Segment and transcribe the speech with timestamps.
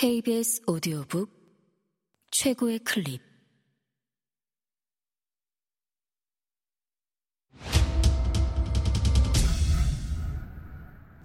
[0.00, 1.30] KBS 오디오북
[2.30, 3.20] 최고의 클립.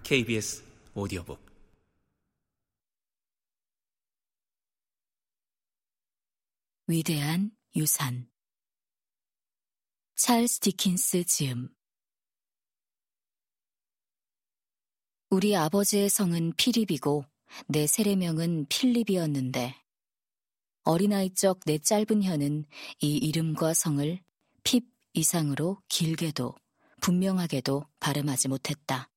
[0.04, 0.62] KBS
[0.94, 1.40] 오디오북.
[6.88, 8.30] 위대한 유산.
[10.16, 11.70] 찰스 디킨스 지음.
[15.30, 17.35] 우리 아버지의 성은 피립이고
[17.68, 19.76] 내 세례명은 필립이었는데
[20.84, 22.66] 어린아이 적 내 짧은 혀는
[23.02, 24.20] 이 이름과 성을
[24.64, 26.54] 핍 이상으로 길게도
[27.02, 29.10] 분명하게도 발음하지 못했다.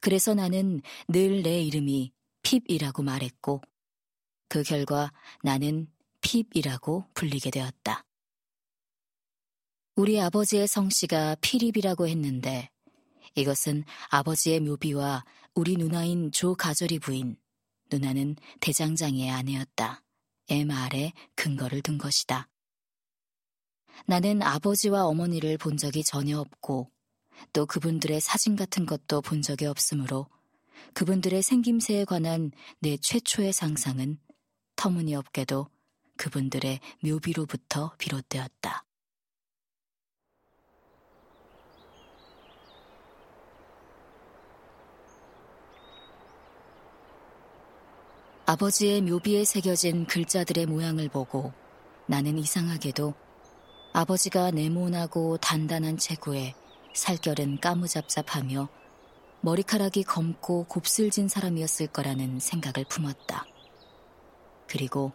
[0.00, 3.60] 그래서 나는 늘 내 이름이 핍이라고 말했고
[4.48, 5.88] 그 결과 나는
[6.22, 8.04] 핍이라고 불리게 되었다.
[9.96, 12.70] 우리 아버지의 성씨가 피립이라고 했는데
[13.34, 17.36] 이것은 아버지의 묘비와 우리 누나인 조 가조리 부인,
[17.90, 20.02] 누나는 대장장이의 아내였다.
[20.50, 22.48] 애 말에 근거를 둔 것이다.
[24.06, 26.90] 나는 아버지와 어머니를 본 적이 전혀 없고
[27.52, 30.28] 또 그분들의 사진 같은 것도 본 적이 없으므로
[30.94, 34.18] 그분들의 생김새에 관한 내 최초의 상상은
[34.76, 35.68] 터무니없게도
[36.16, 38.84] 그분들의 묘비로부터 비롯되었다.
[48.50, 51.52] 아버지의 묘비에 새겨진 글자들의 모양을 보고
[52.06, 53.14] 나는 이상하게도
[53.92, 56.56] 아버지가 네모나고 단단한 체구에
[56.92, 58.68] 살결은 까무잡잡하며
[59.42, 63.46] 머리카락이 검고 곱슬진 사람이었을 거라는 생각을 품었다.
[64.66, 65.12] 그리고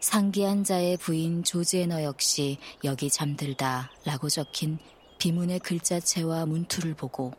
[0.00, 4.80] 상기한 자의 부인 조지에너 역시 여기 잠들다 라고 적힌
[5.18, 7.30] 비문의 글자체와 문투를 보고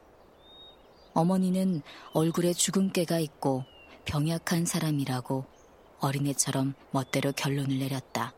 [1.13, 1.81] 어머니는
[2.13, 3.65] 얼굴에 주근깨가 있고
[4.05, 5.45] 병약한 사람이라고
[5.99, 8.33] 어린애처럼 멋대로 결론을 내렸다.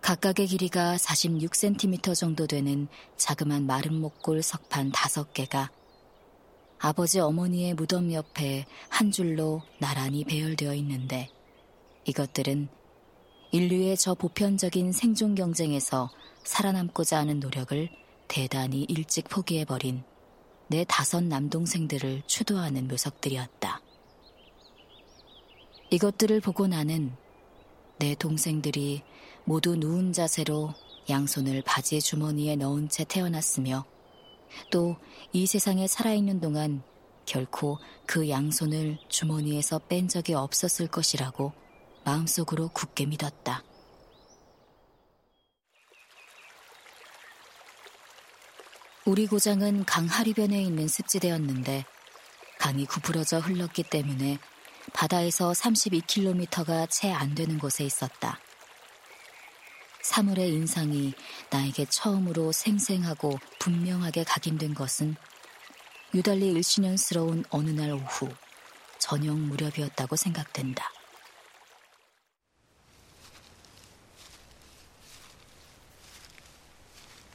[0.00, 5.70] 각각의 길이가 46cm 정도 되는 자그만 마른 목골 석판 다섯 개가
[6.78, 11.28] 아버지 어머니의 무덤 옆에 한 줄로 나란히 배열되어 있는데
[12.04, 12.68] 이것들은
[13.50, 16.10] 인류의 저 보편적인 생존 경쟁에서
[16.44, 17.88] 살아남고자 하는 노력을
[18.28, 20.04] 대단히 일찍 포기해버린
[20.68, 23.80] 내 다섯 남동생들을 추도하는 묘석들이었다.
[25.90, 27.12] 이것들을 보고 나는
[27.98, 29.02] 내 동생들이
[29.44, 30.74] 모두 누운 자세로
[31.08, 33.84] 양손을 바지 주머니에 넣은 채 태어났으며
[34.70, 34.96] 또
[35.32, 36.82] 이 세상에 살아있는 동안
[37.26, 41.52] 결코 그 양손을 주머니에서 뺀 적이 없었을 것이라고
[42.04, 43.62] 마음속으로 굳게 믿었다.
[49.08, 51.86] 우리 고장은 강 하리변에 있는 습지대였는데
[52.58, 54.36] 강이 구부러져 흘렀기 때문에
[54.92, 58.38] 바다에서 32km가 채 안 되는 곳에 있었다.
[60.02, 61.14] 사물의 인상이
[61.48, 65.16] 나에게 처음으로 생생하고 분명하게 각인된 것은
[66.12, 68.28] 유달리 일신년스러운 어느 날 오후
[68.98, 70.84] 저녁 무렵이었다고 생각된다.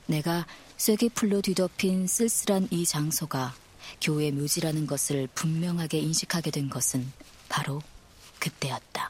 [0.06, 0.46] 내가
[0.86, 3.56] 쐐기 풀로 뒤덮인 쓸쓸한 이 장소가
[4.02, 7.10] 교회 묘지라는 것을 분명하게 인식하게 된 것은
[7.48, 7.82] 바로
[8.40, 9.10] 그때였다.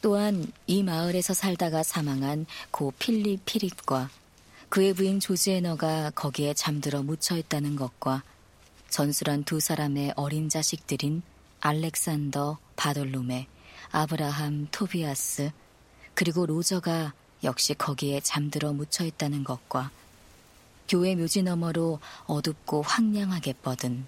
[0.00, 4.08] 또한 이 마을에서 살다가 사망한 고 필립 피립과
[4.70, 8.22] 그의 부인 조지 에너가 거기에 잠들어 묻혀 있다는 것과
[8.88, 11.20] 전술한 두 사람의 어린 자식들인
[11.60, 13.46] 알렉산더 바돌룸메,
[13.90, 15.50] 아브라함 토비아스,
[16.14, 17.12] 그리고 로저가
[17.44, 19.90] 역시 거기에 잠들어 묻혀 있다는 것과
[20.88, 24.06] 교회 묘지 너머로 어둡고 황량하게 뻗은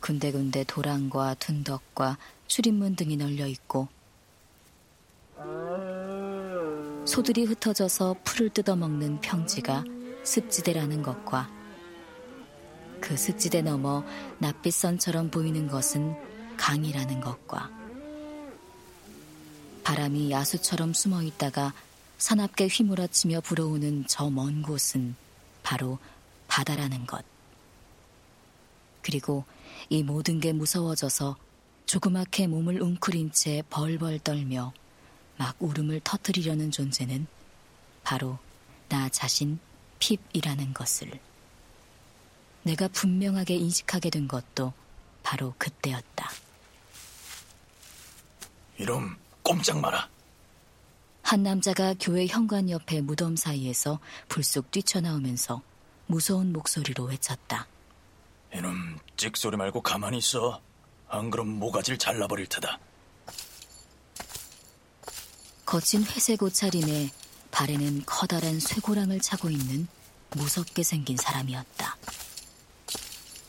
[0.00, 3.88] 군데군데 도랑과 둔덕과 출입문 등이 널려 있고
[7.06, 9.84] 소들이 흩어져서 풀을 뜯어먹는 평지가
[10.22, 11.50] 습지대라는 것과
[13.00, 14.04] 그 습지대 너머
[14.38, 16.16] 낯빛선처럼 보이는 것은
[16.56, 17.70] 강이라는 것과
[19.84, 21.72] 바람이 야수처럼 숨어 있다가
[22.18, 25.14] 사납게 휘몰아치며 불어오는 저 먼 곳은
[25.62, 25.98] 바로
[26.48, 27.24] 바다라는 것.
[29.02, 29.44] 그리고
[29.88, 31.36] 이 모든 게 무서워져서
[31.86, 34.72] 조그맣게 몸을 웅크린 채 벌벌 떨며
[35.36, 37.26] 막 울음을 터뜨리려는 존재는
[38.02, 38.38] 바로
[38.88, 39.58] 나 자신
[39.98, 41.10] 핍이라는 것을.
[42.62, 44.72] 내가 분명하게 인식하게 된 것도
[45.22, 46.30] 바로 그때였다.
[48.78, 50.08] 이놈 꼼짝 마라.
[51.26, 55.60] 한 남자가 교회 현관 옆에 무덤 사이에서 불쑥 뛰쳐나오면서
[56.06, 57.66] 무서운 목소리로 외쳤다.
[58.54, 60.60] 이놈 찍소리 말고 가만히 있어.
[61.08, 62.78] 안 그럼 모가지를 잘라버릴 테다.
[65.64, 67.10] 거친 회색 옷차림에
[67.50, 69.88] 발에는 커다란 쇠고랑을 차고 있는
[70.30, 71.96] 무섭게 생긴 사람이었다.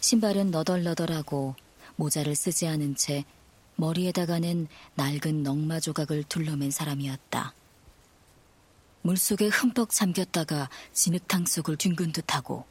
[0.02, 1.54] 신발은 너덜너덜하고
[1.96, 3.24] 모자를 쓰지 않은 채
[3.76, 7.54] 머리에다가는 낡은 넝마 조각을 둘러맨 사람이었다.
[9.08, 12.66] 물속에 흠뻑 잠겼다가 진흙탕 속을 뒹군 듯하고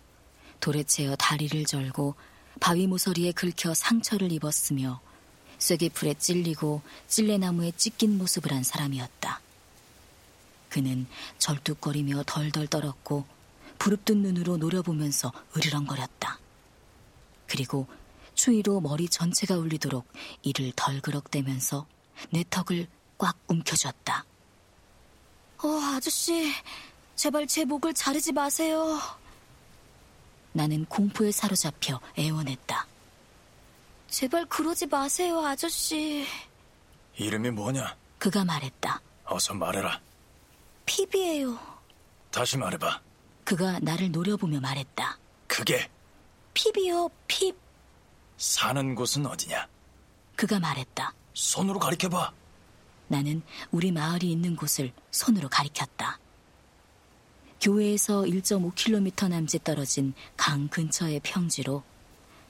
[0.61, 2.15] 돌에 채어 다리를 절고
[2.61, 5.01] 바위 모서리에 긁혀 상처를 입었으며
[5.59, 9.41] 쐐기풀에 찔리고 찔레나무에 찢긴 모습을 한 사람이었다.
[10.69, 11.07] 그는
[11.39, 13.25] 절뚝거리며 덜덜 떨었고
[13.79, 16.39] 부릅뜬 눈으로 노려보면서 으르렁거렸다.
[17.47, 17.87] 그리고
[18.35, 20.07] 추위로 머리 전체가 울리도록
[20.43, 21.87] 이를 덜그럭대면서
[22.29, 24.27] 내 턱을 꽉 움켜쥐었다.
[25.63, 26.53] 어, 아저씨,
[27.15, 28.99] 제발 제 목을 자르지 마세요.
[30.53, 32.87] 나는 공포에 사로잡혀 애원했다.
[34.09, 36.27] 제발 그러지 마세요, 아저씨.
[37.17, 37.97] 이름이 뭐냐?
[38.19, 39.01] 그가 말했다.
[39.25, 40.01] 어서 말해라.
[40.85, 41.59] 피비예요.
[42.31, 43.01] 다시 말해봐.
[43.45, 45.19] 그가 나를 노려보며 말했다.
[45.47, 45.91] 그게
[46.55, 47.53] 피비요, 피.
[48.39, 49.67] 사는 곳은 어디냐?
[50.37, 51.13] 그가 말했다.
[51.35, 52.33] 손으로 가리켜봐.
[53.09, 56.19] 나는 우리 마을이 있는 곳을 손으로 가리켰다.
[57.61, 61.83] 교회에서 1.5km 남짓 떨어진 강 근처의 평지로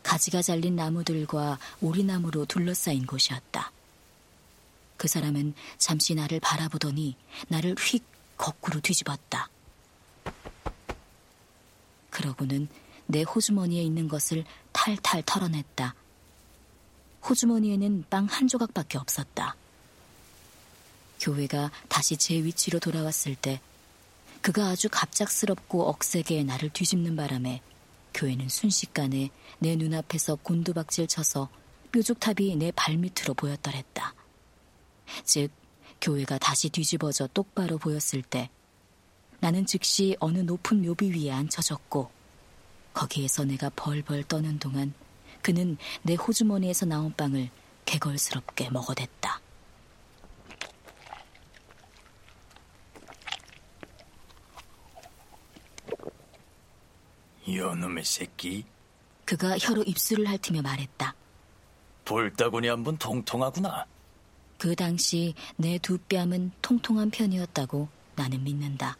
[0.02, 3.72] 가지가 잘린 나무들과 오리나무로 둘러싸인 곳이었다.
[4.96, 7.16] 그 사람은 잠시 나를 바라보더니
[7.48, 8.04] 나를 휙
[8.36, 9.48] 거꾸로 뒤집었다.
[12.10, 12.68] 그러고는
[13.06, 15.94] 내 호주머니에 있는 것을 탈탈 털어냈다.
[17.28, 19.56] 호주머니에는 빵 한 조각밖에 없었다.
[21.20, 23.60] 교회가 다시 제 위치로 돌아왔을 때
[24.40, 27.62] 그가 아주 갑작스럽고 억세게 나를 뒤집는 바람에
[28.14, 31.48] 교회는 순식간에 내 눈앞에서 곤두박질 쳐서
[31.92, 34.14] 뾰족탑이 내 발밑으로 보였더랬다.
[35.24, 35.50] 즉,
[36.00, 38.50] 교회가 다시 뒤집어져 똑바로 보였을 때
[39.40, 42.10] 나는 즉시 어느 높은 묘비 위에 앉혀졌고
[42.92, 44.94] 거기에서 내가 벌벌 떠는 동안
[45.42, 47.50] 그는 내 호주머니에서 나온 빵을
[47.84, 49.40] 개걸스럽게 먹어댔다.
[57.46, 58.64] 이놈의 새끼.
[59.24, 61.14] 그가 혀로 입술을 핥으며 말했다.
[62.04, 63.86] 볼따구니 한번 통통하구나.
[64.58, 68.96] 그 당시 내 두 뺨은 통통한 편이었다고 나는 믿는다.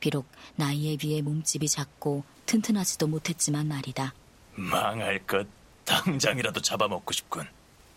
[0.00, 0.26] 비록
[0.56, 4.12] 나이에 비해 몸집이 작고 튼튼하지도 못했지만 말이다.
[4.56, 5.46] 망할 것
[5.84, 7.46] 당장이라도 잡아먹고 싶군.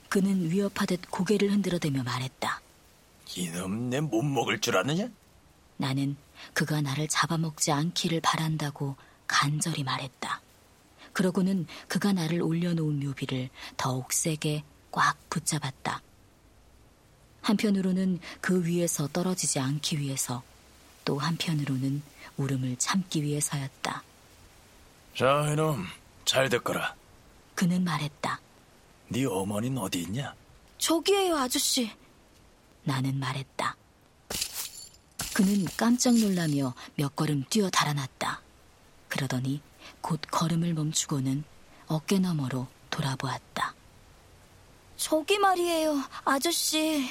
[0.10, 2.62] 그는 위협하듯 고개를 흔들어대며 말했다.
[3.36, 5.10] 이놈 내 못 먹을 줄 아느냐?
[5.78, 6.16] 나는
[6.54, 8.96] 그가 나를 잡아먹지 않기를 바란다고
[9.28, 10.42] 간절히 말했다.
[11.14, 16.02] 그러고는 그가 나를 올려놓은 묘비를 더욱 세게 꽉 붙잡았다.
[17.42, 20.44] 한편으로는 그 위에서 떨어지지 않기 위해서
[21.06, 22.02] 또 한편으로는
[22.38, 24.04] 울음을 참기 위해서였다.
[25.16, 25.86] 자, 이놈,
[26.26, 26.94] 잘 듣거라.
[27.56, 28.40] 그는 말했다.
[29.08, 30.36] 네 어머니는 어디 있냐?
[30.78, 31.90] 저기에요, 아저씨.
[32.84, 33.76] 나는 말했다.
[35.34, 38.42] 그는 깜짝 놀라며 몇 걸음 뛰어 달아났다.
[39.08, 39.62] 그러더니
[40.02, 41.44] 곧 걸음을 멈추고는
[41.88, 43.74] 어깨 너머로 돌아보았다.
[44.98, 47.10] 저기 말이에요, 아저씨.